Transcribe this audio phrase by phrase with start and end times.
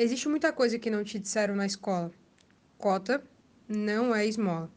[0.00, 2.12] Existe muita coisa que não te disseram na escola.
[2.78, 3.20] Cota
[3.66, 4.70] não é esmola.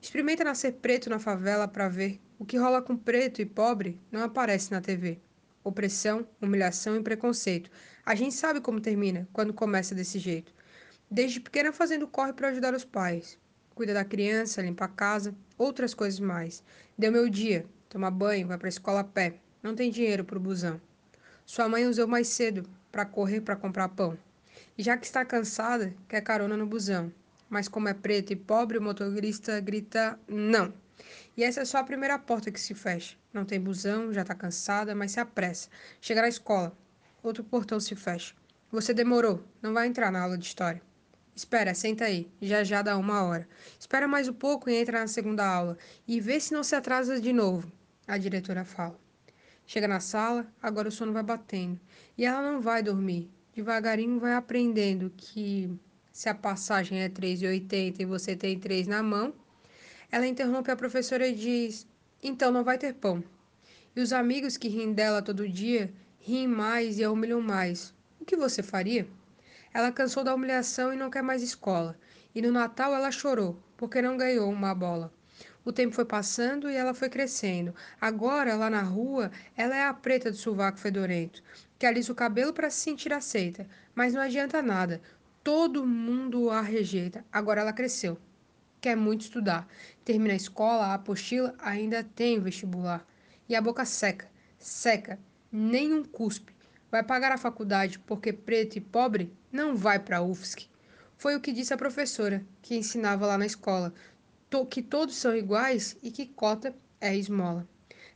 [0.00, 2.20] Experimenta nascer preto na favela para ver.
[2.38, 5.18] O que rola com preto e pobre não aparece na TV.
[5.64, 7.68] Opressão, humilhação e preconceito.
[8.06, 10.54] A gente sabe como termina quando começa desse jeito.
[11.10, 13.36] Desde pequena fazendo corre para ajudar os pais.
[13.74, 16.62] Cuida da criança, limpa a casa, outras coisas mais.
[16.96, 19.40] Deu meu dia, toma banho, vai para a escola a pé.
[19.60, 20.80] Não tem dinheiro para o busão.
[21.44, 24.16] Sua mãe usou mais cedo para correr para comprar pão.
[24.80, 27.12] Já que está cansada, quer carona no busão.
[27.50, 30.72] Mas como é preto e pobre, o motorista grita não.
[31.36, 33.16] E essa é só a primeira porta que se fecha.
[33.32, 35.68] Não tem busão, já está cansada, mas se apressa.
[36.00, 36.78] Chega na escola.
[37.24, 38.36] Outro portão se fecha.
[38.70, 40.80] Você demorou, não vai entrar na aula de história.
[41.34, 43.48] Espera, senta aí, já já dá uma hora.
[43.80, 45.76] Espera mais um pouco e entra na segunda aula.
[46.06, 47.72] E vê se não se atrasa de novo.
[48.06, 48.96] A diretora fala.
[49.66, 51.80] Chega na sala, agora o sono vai batendo.
[52.16, 55.68] E ela não vai dormir devagarinho vai aprendendo que
[56.12, 59.34] se a passagem é 3,80 e você tem 3 na mão,
[60.12, 61.84] ela interrompe a professora e diz:
[62.22, 63.22] Então não vai ter pão.
[63.96, 67.92] E os amigos que riem dela todo dia riem mais e a humilham mais.
[68.20, 69.08] O que você faria?
[69.74, 71.98] Ela cansou da humilhação e não quer mais escola.
[72.32, 75.12] E no Natal ela chorou, porque não ganhou uma bola.
[75.68, 77.74] O tempo foi passando e ela foi crescendo.
[78.00, 81.42] Agora, lá na rua, ela é a preta do sovaco fedorento
[81.78, 84.98] que alisa o cabelo para se sentir aceita, mas não adianta nada.
[85.44, 87.22] Todo mundo a rejeita.
[87.30, 88.18] Agora ela cresceu.
[88.80, 89.68] Quer muito estudar.
[90.06, 93.06] Termina a escola, a apostila, ainda tem vestibular.
[93.46, 94.26] E a boca seca,
[94.58, 95.18] seca,
[95.52, 96.56] nem um cuspe.
[96.90, 100.66] Vai pagar a faculdade porque preto e pobre não vai para UFSC.
[101.18, 103.92] Foi o que disse a professora, que ensinava lá na escola,
[104.70, 107.68] que todos são iguais e que cota é esmola.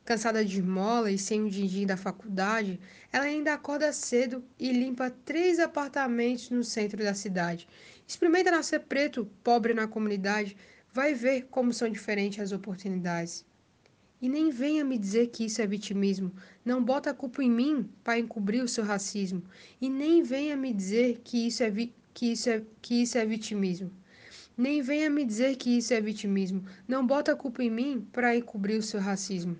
[0.04, 2.80] Cansada de esmola e sem o din-din da faculdade,
[3.12, 7.68] ela ainda acorda cedo e limpa três apartamentos no centro da cidade.
[8.06, 10.56] Experimenta nascer preto, pobre na comunidade,
[10.92, 13.44] vai ver como são diferentes as oportunidades.
[14.20, 16.32] E nem venha me dizer que isso é vitimismo.
[16.64, 19.42] Não bota a culpa em mim para encobrir o seu racismo.
[19.80, 21.72] E nem venha me dizer que isso é,
[22.14, 23.90] que isso é, que isso é vitimismo.
[24.56, 26.64] Nem venha me dizer que isso é vitimismo.
[26.86, 29.58] Não bota a culpa em mim para encobrir o seu racismo.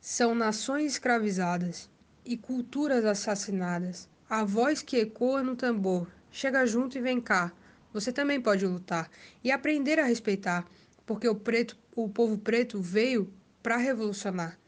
[0.00, 1.90] São nações escravizadas
[2.24, 4.08] e culturas assassinadas.
[4.28, 6.08] A voz que ecoa no tambor.
[6.30, 7.52] Chega junto e vem cá.
[7.92, 9.08] Você também pode lutar
[9.42, 10.66] e aprender a respeitar,
[11.06, 14.58] porque o preto, o povo preto veio para revolucionar.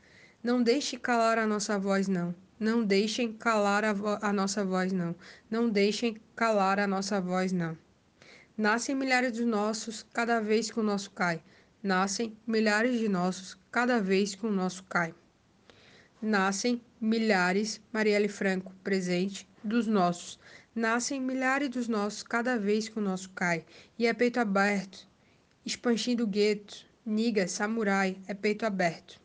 [0.43, 2.35] Não deixe calar a nossa voz não.
[2.59, 5.17] Não deixem calar a, a nossa voz não.
[5.51, 7.77] Não deixem calar a nossa voz não.
[8.57, 11.43] Nascem milhares de nossos cada vez que o nosso cai.
[11.83, 15.15] Nascem milhares de nossos cada vez que o nosso cai
[16.27, 20.39] nascem milhares, Marielle Franco, presente, dos nossos.
[20.75, 23.65] Nascem milhares dos nossos cada vez que o nosso cai.
[23.99, 25.09] E é peito aberto,
[25.65, 29.21] expandindo gueto, niga, samurai, é peito aberto.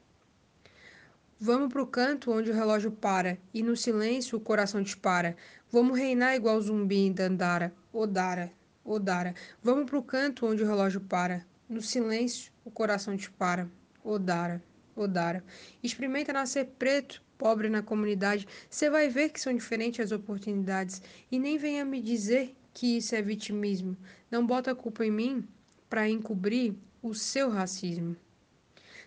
[1.40, 5.36] Vamos pro canto onde o relógio para, e no silêncio o coração dispara.
[5.72, 8.52] Vamos reinar igual zumbi em Dandara, Odara,
[8.84, 9.34] Odara.
[9.62, 13.70] Vamos pro canto onde o relógio para, no silêncio o coração dispara,
[14.04, 14.62] Odara.
[14.96, 15.44] Odara.
[15.82, 18.48] Experimenta nascer preto, pobre na comunidade.
[18.70, 21.02] Você vai ver que são diferentes as oportunidades.
[21.32, 23.98] E nem venha me dizer que isso é vitimismo.
[24.30, 25.48] Não bota a culpa em mim
[25.90, 28.16] para encobrir o seu racismo.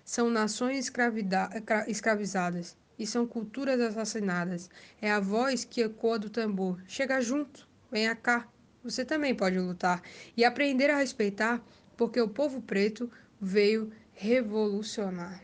[0.05, 0.91] São nações
[1.87, 4.69] escravizadas e são culturas assassinadas.
[5.01, 6.83] É a voz que ecoa do tambor.
[6.87, 8.49] Chega junto, venha cá.
[8.85, 10.03] Você também pode lutar
[10.37, 11.65] e aprender a respeitar,
[11.97, 15.43] porque o povo preto veio revolucionar.